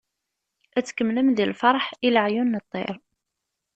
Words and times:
Ad 0.77 0.83
tkemlem 0.85 1.29
deg 1.37 1.47
lferḥ, 1.51 1.85
i 2.07 2.09
leɛyun 2.15 2.53
n 2.57 2.61
ṭṭir. 2.65 2.95